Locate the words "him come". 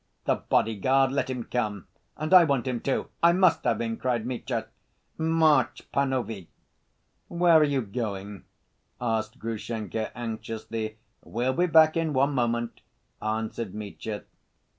1.29-1.85